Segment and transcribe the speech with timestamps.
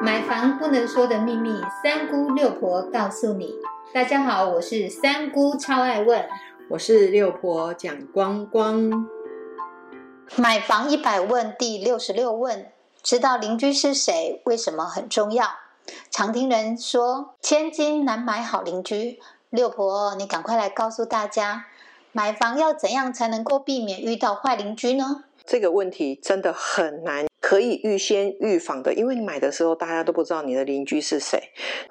[0.00, 3.54] 买房不能说的秘密，三姑六婆告诉你。
[3.92, 6.24] 大家好，我是三姑，超爱问。
[6.70, 9.08] 我是六婆蒋光光。
[10.36, 12.70] 买房一百问第六十六问：
[13.02, 15.46] 知道邻居是谁，为什么很重要？
[16.10, 19.18] 常听人说，千金难买好邻居。
[19.50, 21.64] 六婆，你赶快来告诉大家，
[22.12, 25.24] 买房要怎样才能够避免遇到坏邻居呢？
[25.44, 31.42] 这个问题真的很难，可以预先预防的，因为你买的时候大家都不知道你的邻居是谁。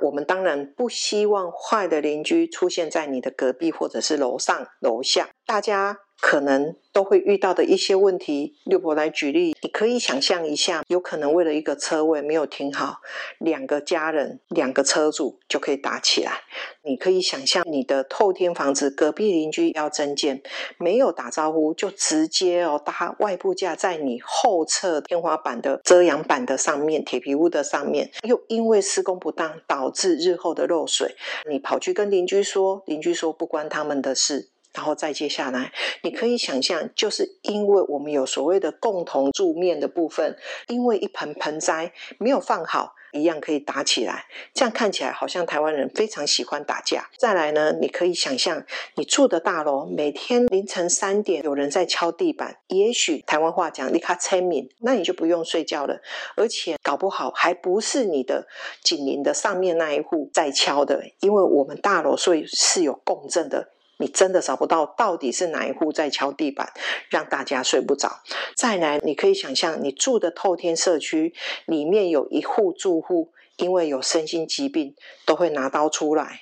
[0.02, 6.07] 我们当然不希望坏的邻居出现在你的隔壁或者是楼上楼下，大家。
[6.20, 13.02] 可能都会遇到的一些问题，六婆来举例，你可以想象一下，有可能为了一个车位没有停好，
[13.38, 16.42] 两个家人、两个车主就可以打起来。
[16.82, 20.42] 你可以想象你的透天房子隔壁邻居要增建，
[20.78, 31.16] 没有打招呼就直接哦搭外部架在你后侧天花板的遮阳板的上面、铁皮屋的上面，又因为施工不当导致日后的漏水，
[31.50, 34.50] 你跑去跟邻居说，邻居说不关他们的事。
[34.78, 44.26] 然后再接下来，你可以想象，就是因为我们有所谓的共同柱面的部分，因为一盆盆栽没有放好，一样可以打起来。
[44.54, 47.10] 这样看起来好像台湾人非常喜欢打架。
[47.18, 56.00] 再来呢，你可以想象，你住的大楼每天凌晨三点有人在敲地板，也许台湾话讲你卡催眠，那你就不用睡觉了。
[56.36, 58.48] 而且搞不好还不是你的
[58.84, 63.70] 紧邻的上面那一户在敲的，因为我们大楼所以是有共振的。
[63.98, 66.72] 你真的找不到到底是哪一户在敲地板，
[67.10, 68.22] 让大家睡不着。
[68.56, 71.34] 再来，你可以想象你住的透天社区
[71.66, 76.42] 里面有一户住户，因为有身心疾病，都会拿刀出来。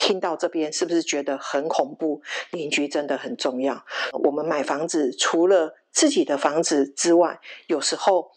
[0.00, 2.22] 听到这边是不是觉得很恐怖？
[2.50, 3.84] 邻居真的很重要。
[4.24, 8.32] 我们买房子除了自己的房子之外，有时候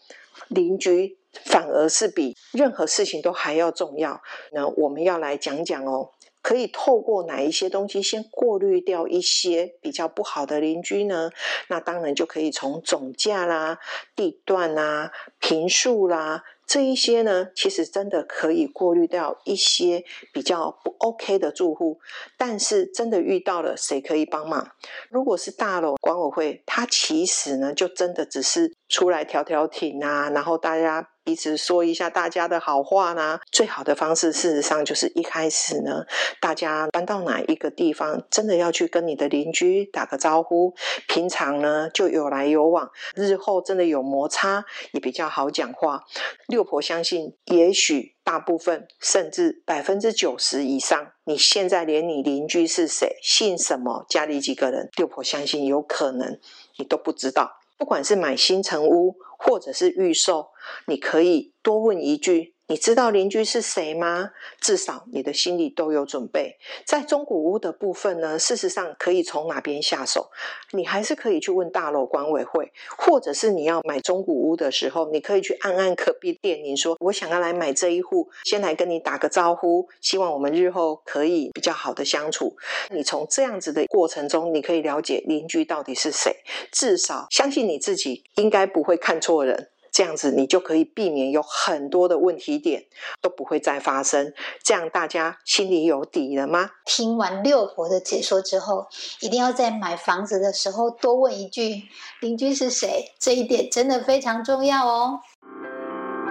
[0.46, 4.22] 邻居反而是比任何事情都还要重要。
[4.52, 6.10] 那我们要来讲讲哦。
[6.44, 11.30] 可以透过哪一些东西先过滤掉一些比较不好的邻居呢？
[11.70, 13.78] 那当然就可以从总价啦、
[14.14, 15.10] 地段啦、
[15.40, 20.04] 平数啦这一些呢，其实真的可以过滤掉一些
[20.34, 21.98] 比较不 OK 的住户。
[22.36, 24.72] 但是真的遇到了，谁可以帮忙？
[25.08, 31.08] 如果是大楼管委会，它其实呢，就真的只是出来调调停啊，然后大家。
[31.24, 33.40] 彼此说一下大家的好话呢。
[33.50, 36.04] 最好的方式，事实上就是一开始呢，
[36.38, 40.74] 大家搬到哪一个地方，真的要去跟你的邻居打个招呼。
[41.08, 46.04] 平常呢就有来有往，日后真的有摩擦也比较好讲话。
[46.46, 56.38] 六婆相信，也许大部分甚至百分之九十以上，你现在连你邻居是谁、姓什么、家里几个人，六婆相信有可能
[56.76, 57.63] 你都不知道。
[57.76, 60.48] 不管是买新城屋，或者是预售，
[60.86, 62.53] 你可以多问一句。
[62.66, 64.30] 你知道邻居是谁吗？
[64.58, 66.56] 至少你的心里都有准备。
[66.86, 70.30] 在中古屋的部分呢，事实上可以从哪边下手？
[70.72, 82.56] 你还是可以去问大楼管委会，或者是你要买中古屋的时候，你可以去按按隔壁店，你说我想要来买这一户，先来跟你打个招呼，希望我们日后可以比较好的相处。
[82.88, 86.34] 你从这样子的过程中，你可以了解邻居到底是谁，
[86.72, 89.68] 至少相信你自己应该不会看错人。
[89.94, 92.86] 这样子，你就可以避免有很多的问题点
[93.22, 94.34] 都不会再发生。
[94.64, 96.72] 这样大家心里有底了吗？
[96.84, 98.88] 听完六婆的解说之后，
[99.20, 101.84] 一定要在买房子的时候多问一句：
[102.20, 103.12] 邻居是谁？
[103.20, 105.20] 这一点真的非常重要哦。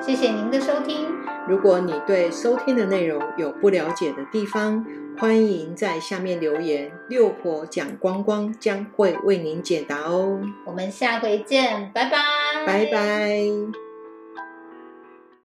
[0.05, 1.07] 谢谢您的收听。
[1.47, 4.85] 如果你对收听的内容有不了解的地方，
[5.17, 10.41] 欢迎在下面留言，六婆讲光光将会为您解答哦。
[10.65, 12.17] 我们下回见，拜拜，
[12.65, 13.92] 拜拜。